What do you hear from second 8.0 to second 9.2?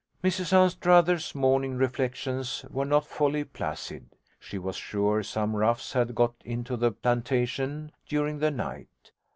during the night.